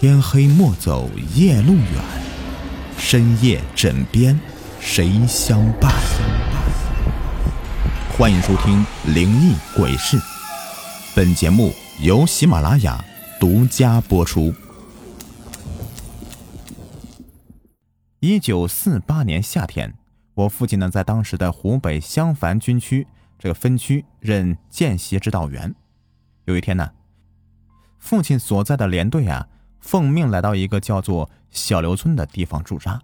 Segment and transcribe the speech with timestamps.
[0.00, 1.92] 天黑莫走夜路远，
[2.96, 4.38] 深夜枕边
[4.78, 5.92] 谁相伴？
[8.16, 10.16] 欢迎收听《灵异鬼事》，
[11.16, 13.04] 本节目由喜马拉雅
[13.40, 14.54] 独家播出。
[18.20, 19.92] 一九四八年夏天，
[20.34, 23.04] 我父亲呢在当时的湖北襄樊军区
[23.36, 25.74] 这个分区任见习指导员。
[26.44, 26.88] 有一天呢，
[27.98, 29.48] 父亲所在的连队啊。
[29.80, 33.00] 奉命来到一个叫做小刘村的地方驻扎。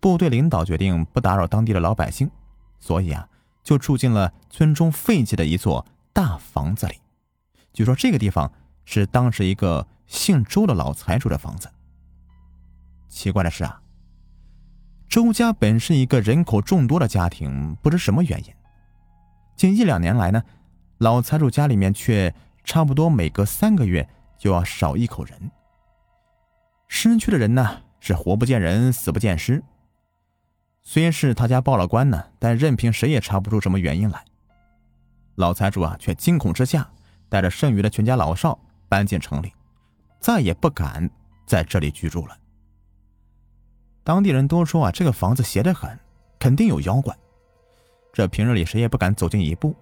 [0.00, 2.30] 部队领导决定不打扰当地的老百姓，
[2.78, 3.26] 所以啊，
[3.62, 6.96] 就住进了村中废弃的一座大房子里。
[7.72, 8.52] 据说这个地方
[8.84, 11.70] 是当时一个姓周的老财主的房子。
[13.08, 13.80] 奇怪的是啊，
[15.08, 18.52] 周家本是一个人口众多的家庭，不知什么原因，
[19.56, 20.42] 近一两年来呢，
[20.98, 24.08] 老财主家里面却差不多每隔三个月。
[24.38, 25.50] 就要少一口人。
[26.88, 29.62] 失去的人呢，是活不见人，死不见尸。
[30.82, 34.24] 虽是他家报了官呢，但任凭谁也查不出什么原因来。
[35.36, 36.88] 老财主啊，却惊恐之下，
[37.28, 38.58] 带着剩余的全家老少
[38.88, 39.52] 搬进城里，
[40.20, 41.10] 再也不敢
[41.46, 42.38] 在这里居住了。
[44.04, 45.98] 当地人都说啊，这个房子邪得很，
[46.38, 47.16] 肯定有妖怪。
[48.12, 49.74] 这平日里谁也不敢走近一步。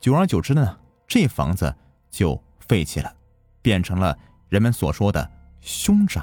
[0.00, 1.74] 久而久之呢，这房子
[2.10, 3.14] 就废弃了。
[3.62, 4.18] 变成了
[4.48, 6.20] 人们所说的凶宅。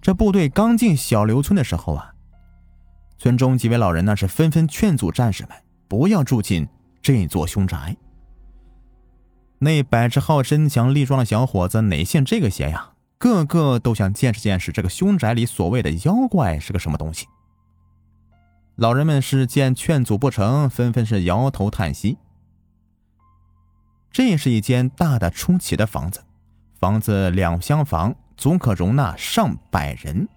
[0.00, 2.14] 这部队刚进小刘村的时候啊，
[3.18, 5.56] 村中几位老人呢是纷纷劝阻战士们
[5.88, 6.68] 不要住进
[7.02, 7.96] 这座凶宅。
[9.58, 12.92] 那百十号身强力壮的小伙子哪信这个邪呀？
[13.18, 17.26] 个个都想见识见识这个凶宅里所谓的妖怪是个什么东西。
[18.76, 22.16] 老人们是见劝阻不成，纷纷是摇头叹息。
[24.12, 26.20] 这是一间大的出奇的房子，
[26.78, 30.28] 房子两厢房，足可容纳上百人。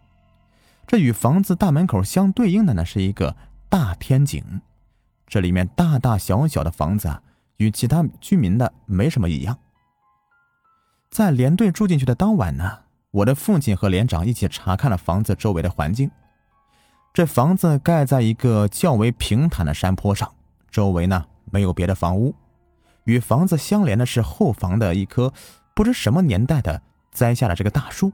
[0.85, 3.35] 这与房子大门口相对应的呢，是一个
[3.69, 4.61] 大天井。
[5.25, 7.23] 这里面大大小小的房子啊，
[7.57, 9.57] 与其他居民的没什么一样。
[11.09, 16.11] 在连队住进去的当晚呢，我的父亲和连长一起查看了房子周围的环境。
[17.11, 20.31] 这房子盖在一个较为平坦的山坡上，
[20.69, 22.35] 周围呢没有别的房屋。
[23.05, 25.33] 与房子相连的是后房的一棵
[25.73, 26.81] 不知什么年代的
[27.11, 28.11] 栽下了这个大树。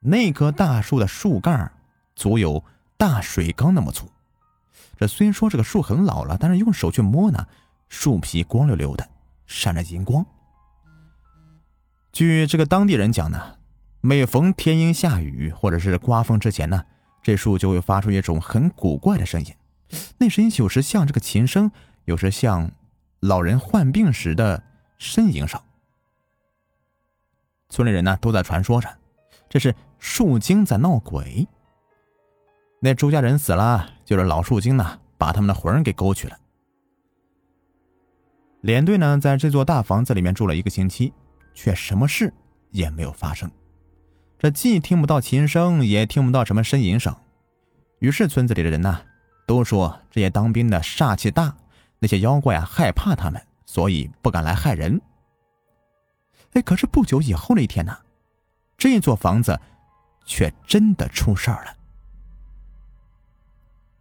[0.00, 1.72] 那棵大树的树干
[2.16, 2.64] 足有
[2.96, 4.10] 大水缸那么粗。
[4.98, 7.46] 这虽说这个树很老了，但是用手去摸呢，
[7.88, 9.08] 树皮光溜溜的，
[9.46, 10.24] 闪着银光。
[12.12, 13.56] 据这个当地人讲呢，
[14.00, 16.84] 每逢天阴下雨或者是刮风之前呢，
[17.22, 19.54] 这树就会发出一种很古怪的声音。
[20.18, 21.70] 那声音有时像这个琴声，
[22.04, 22.70] 有时像……
[23.22, 24.60] 老人患病时的
[24.98, 25.60] 呻吟声，
[27.68, 28.88] 村里人呢都在传说着，
[29.48, 31.46] 这是树精在闹鬼。
[32.80, 36.36] 那周家人死了，就是老树精呢把他们的魂给勾去了。
[38.60, 41.12] 连队呢在这座大房子里面住了一个星期，
[41.54, 42.34] 却什么事
[42.70, 43.48] 也没有发生。
[44.36, 47.14] 这既听不到琴声，也听不到什么呻吟声。
[48.00, 49.00] 于是村子里的人呢
[49.46, 51.56] 都说，这些当兵的煞气大。
[52.02, 55.00] 那些妖怪啊，害怕他们，所以不敢来害人。
[56.54, 57.96] 哎，可是不久以后那一天呢，
[58.76, 59.60] 这座房子
[60.24, 61.76] 却真的出事儿了。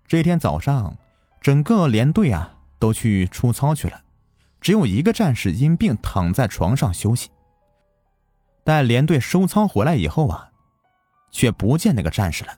[0.08, 0.98] 这天早上，
[1.42, 4.02] 整个连队啊都去出操去了，
[4.60, 7.30] 只有一个战士因病躺在床上休息。
[8.64, 10.50] 待连队收操回来以后啊，
[11.30, 12.58] 却不见那个战士了。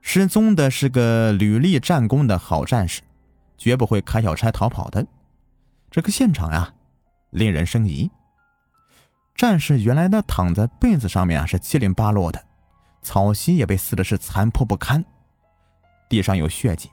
[0.00, 3.00] 失踪的是个屡立战功的好战士。
[3.64, 5.06] 绝不会开小差逃跑的。
[5.90, 6.74] 这个现场呀，
[7.30, 8.10] 令人生疑。
[9.34, 12.44] 战士原来的躺在被子上面啊，是七零八落的，
[13.00, 15.02] 草席也被撕的是残破不堪，
[16.10, 16.90] 地上有血迹，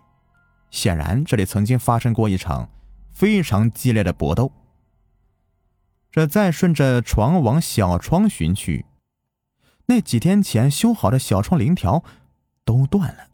[0.70, 2.70] 显然这里曾经发生过一场
[3.12, 4.50] 非常激烈的搏斗。
[6.10, 8.86] 这再顺着床往小窗寻去，
[9.88, 12.02] 那几天前修好的小窗棂条
[12.64, 13.28] 都断了。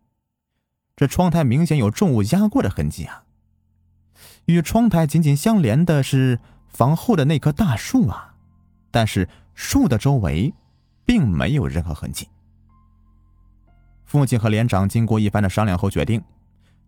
[0.96, 3.26] 这窗台明显有重物压过的痕迹啊！
[4.48, 8.34] 与窗台紧紧相连的是房后的那棵大树啊，
[8.92, 10.54] 但是树的周围
[11.06, 12.28] 并没有任何痕迹。
[14.06, 16.24] 父亲和连长经过一番的商量后决定，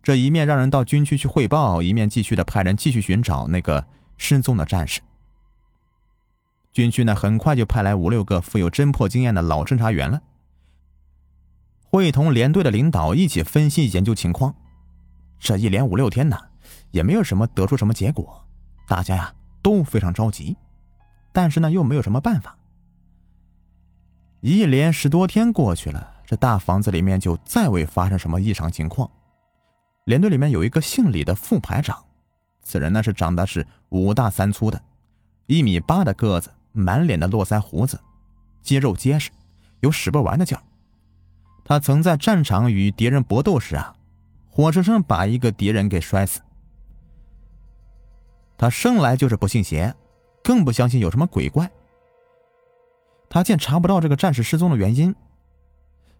[0.01, 3.85] 这一面让人到军区去汇报，一面继续的派人继续寻找那个
[4.17, 5.01] 失踪的战士。
[6.71, 10.21] 军区呢，很快就派来五六个富有侦破经验的老侦查员了。
[11.83, 14.55] 会同连队的领导一起分析研究情况，
[15.39, 16.37] 这一连五六天呢，
[16.91, 18.45] 也没有什么得出什么结果，
[18.87, 20.55] 大家呀都非常着急。
[21.31, 22.57] 但是呢又没有什么办法。
[24.41, 29.09] 一连十多天过去了，这大房子里面就再未发生什么异常情况。
[30.05, 32.03] 连队里面有一个姓李的副排长，
[32.63, 34.81] 此人呢是长得是五大三粗的，
[35.45, 37.99] 一米八的个子，满脸的络腮胡子，
[38.63, 39.29] 肌肉结实，
[39.81, 40.63] 有使不完的劲儿。
[41.63, 43.95] 他曾在战场与敌人搏斗时啊，
[44.49, 46.41] 活生生把一个敌人给摔死。
[48.59, 49.95] 他生来就是不信邪，
[50.43, 51.71] 更不相信有什么鬼怪。
[53.29, 55.15] 他见查不到这个战士失踪的原因，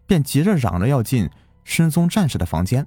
[0.06, 1.28] 便急着嚷着要进
[1.64, 2.86] 失踪战士的房间，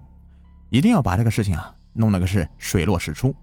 [0.70, 3.36] 一定要把这个事情啊弄了个是水落石出。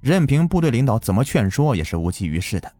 [0.00, 2.72] 任凭部队领导怎么劝说，也是无济于事的。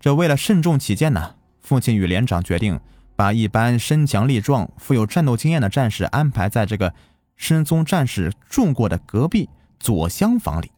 [0.00, 2.80] 这为了慎重起见呢，父亲与连长决定
[3.14, 6.92] 把一般身强力壮、富有战斗经验的战士安排在这个
[7.36, 9.48] 失踪战士住过的隔壁
[9.78, 10.72] 左厢房里。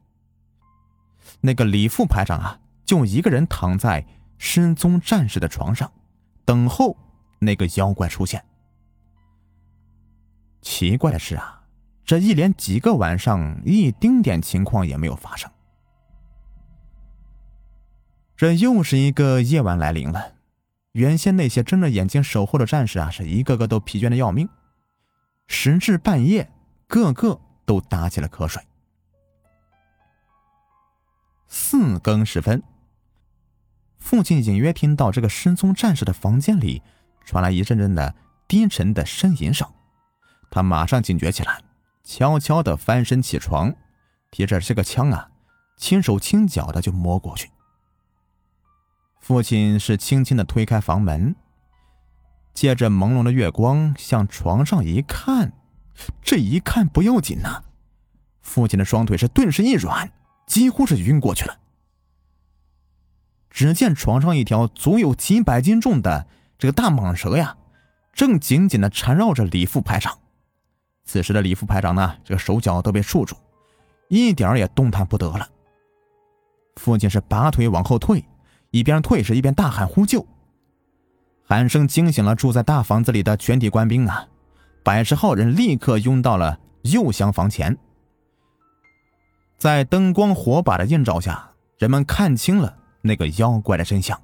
[1.40, 4.06] 那个李副排长啊，就一个人躺在。
[4.42, 5.92] 失踪战士的床上，
[6.46, 6.96] 等候
[7.40, 8.42] 那个妖怪出现。
[10.62, 11.64] 奇怪的是啊，
[12.06, 15.50] 这一连几个晚上，一丁点情况也没有发生。
[18.34, 20.32] 这又是一个夜晚来临了，
[20.92, 24.48] 原先那些睁着眼睛守候的战士啊，是一个个都疲倦的要命。
[25.48, 26.50] 时至半夜，
[26.86, 28.62] 个个都打起了瞌睡。
[31.50, 32.62] 四更时分。
[33.98, 36.80] 父亲隐约听到这个失踪战士的房间里
[37.26, 38.14] 传来一阵阵的
[38.48, 39.68] 低沉的呻吟声，
[40.50, 41.60] 他马上警觉起来，
[42.02, 43.74] 悄悄的翻身起床，
[44.30, 45.28] 提着这个枪啊，
[45.76, 47.50] 轻手轻脚的就摸过去。
[49.20, 51.34] 父亲是轻轻的推开房门，
[52.54, 55.52] 借着朦胧的月光向床上一看，
[56.22, 57.64] 这一看不要紧呐，
[58.40, 60.10] 父亲的双腿是顿时一软，
[60.50, 61.56] 几乎是晕过去了。
[63.50, 66.26] 只见床上一条足有几百斤重的
[66.58, 67.56] 这个大蟒蛇呀，
[68.12, 70.18] 正紧紧的缠绕着李副排长。
[71.04, 73.36] 此时的李副排长呢，这个手脚都被束住，
[74.08, 75.48] 一点也动弹不得了。
[76.74, 78.24] 父亲是拔腿往后退，
[78.72, 80.26] 一边退是一边大喊呼救。
[81.44, 84.26] 喊声惊醒了住在大房子里的全体官兵啊，
[84.82, 87.78] 百十号人立刻拥到了右厢房前。
[89.60, 92.78] 在灯光火把的映照下，人们看清了。
[93.02, 94.18] 那个妖怪的真相。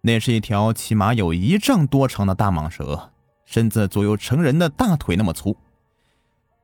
[0.00, 3.12] 那是一条起码有一丈多长的大蟒蛇，
[3.44, 5.56] 身子足有成人的大腿那么粗。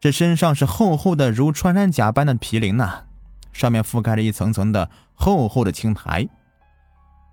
[0.00, 3.04] 这身上是厚厚的如穿山甲般的皮鳞呐，
[3.52, 6.28] 上面覆盖着一层层的厚厚的青苔，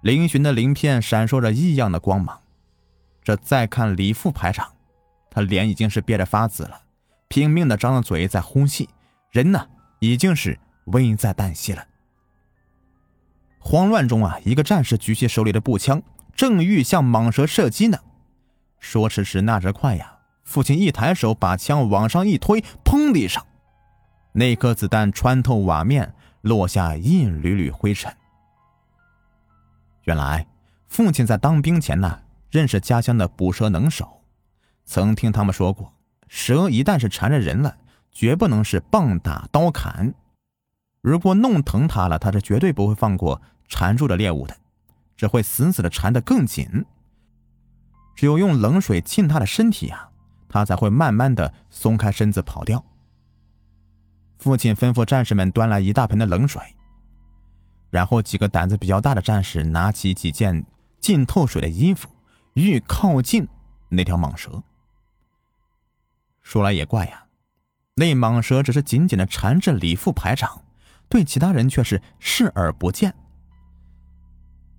[0.04, 2.42] 嶙峋的鳞片闪烁着异样的光芒。
[3.24, 4.72] 这再看李副排长，
[5.32, 6.82] 他脸已经是憋得发紫了，
[7.28, 8.88] 拼命的张着嘴在呼吸，
[9.32, 9.68] 人呢
[10.00, 11.86] 已经是危在旦夕了。
[13.60, 16.02] 慌乱中啊，一个战士举起手里的步枪，
[16.36, 17.98] 正欲向蟒蛇射击呢。
[18.80, 20.20] 说时迟，那时快呀！
[20.44, 23.44] 父亲一抬手，把枪往上一推，砰的一声，
[24.34, 28.16] 那颗子弹穿透瓦面，落下一缕缕灰尘。
[30.04, 30.46] 原来，
[30.88, 32.22] 父亲在当兵前呢，
[32.52, 34.22] 认识家乡的捕蛇能手，
[34.84, 35.92] 曾听他们说过，
[36.28, 37.76] 蛇一旦是缠着人了，
[38.16, 40.16] 绝不能是棒打刀砍，
[41.02, 43.40] 如果弄疼他了，他是绝对不会放过。
[43.68, 44.56] 缠住的猎物的，
[45.18, 46.86] 只会死死的缠得更紧。
[48.16, 50.12] 只有用冷水浸他的身体啊，
[50.48, 52.86] 他才会慢慢的松开身子跑掉。
[54.38, 56.62] 父亲吩咐战士们端来一大盆的冷水，
[57.90, 60.64] 然后几个胆子比较大的战士拿起几件
[61.02, 62.08] 浸透水的衣服，
[62.54, 63.48] 欲靠近
[63.90, 64.62] 那条蟒蛇。
[66.44, 67.25] 说来也怪呀，
[67.98, 70.62] 那蟒蛇只是紧紧的缠着李副排长，
[71.08, 73.16] 对其他人却是视而不见。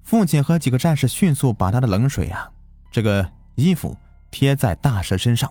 [0.03, 2.51] 父亲和几个战士迅速把他的冷水啊，
[2.93, 3.97] 这个衣服
[4.31, 5.51] 贴在大蛇身上。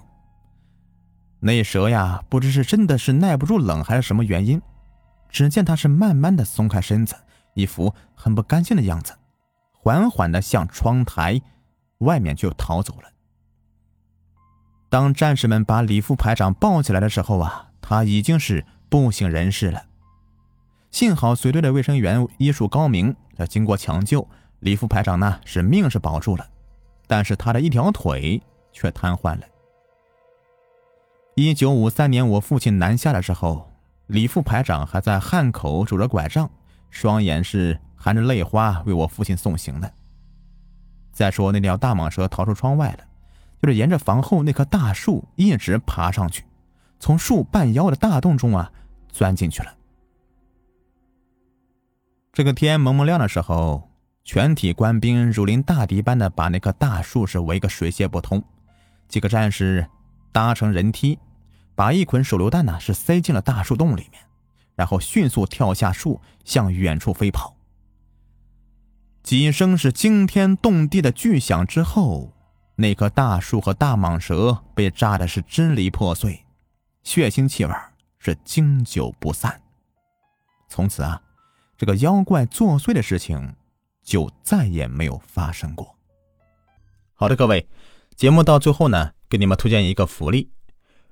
[1.39, 4.62] 那蛇呀，不知是真的是耐不住冷，还是什么原因，
[5.27, 7.15] 只见他是慢慢的松开身子，
[7.55, 9.12] 一副很不甘心的样子，
[9.74, 11.41] 缓缓的向窗台
[11.98, 13.10] 外面就逃走了。
[14.95, 19.83] 当战士们把李副排长抱起来的时候啊，他已经是不省人事了。
[20.89, 23.13] 幸好随队的卫生员医术高明，
[23.49, 24.25] 经过抢救。
[24.59, 26.47] 李副排长呢是命是保住了，
[27.07, 29.41] 但是他的一条腿却瘫痪了。
[31.35, 33.69] 一九五三年我父亲南下的时候，
[34.07, 36.49] 李副排长还在汉口拄着拐杖，
[36.89, 39.93] 双眼是含着泪花为我父亲送行的。
[41.11, 42.99] 再说那条大蟒蛇逃出窗外了，
[43.65, 46.45] 就是沿着房后那棵大树一直爬上去，
[47.00, 48.72] 从树半腰的大洞中啊
[49.10, 49.74] 钻进去了。
[52.31, 53.89] 这个天蒙蒙亮的时候，
[54.24, 58.43] 全体官兵如临大敌般的把那棵大树是围个水泄不通。
[59.07, 59.88] 几个战士
[60.31, 61.17] 搭成人梯，
[61.74, 64.22] 把一捆手榴弹呢是塞进了大树洞里面，
[64.75, 67.55] 然后迅速跳下树，向远处飞跑。
[69.24, 72.34] 几声是惊天动地的巨响之后，
[72.77, 76.46] 那棵大树和大蟒蛇被炸的是支离破碎，
[77.03, 77.74] 血腥气味
[78.20, 79.62] 是经久不散。
[80.67, 81.22] 从此啊，
[81.77, 83.55] 这个妖怪作祟的事情
[84.03, 85.96] 就再也没有发生过。
[87.13, 87.65] 好的，各位，
[88.17, 90.51] 节目到最后呢，给你们推荐一个福利：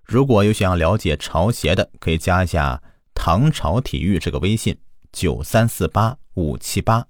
[0.03, 2.83] 如果有想要了解潮鞋的，可以加一下
[3.15, 4.77] 唐朝体育这个微信
[5.13, 7.07] 九三四八五七八。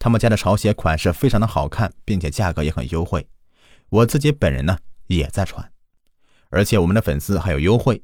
[0.00, 3.28] 他们家的潮鞋款式非常的好看，并且价格也很优惠。
[3.88, 5.72] 我自己本人呢也在穿，
[6.50, 8.02] 而且我们的粉丝还有优惠，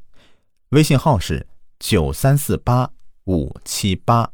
[0.71, 1.47] 微信号是
[1.79, 2.91] 九三四八
[3.25, 4.33] 五七八。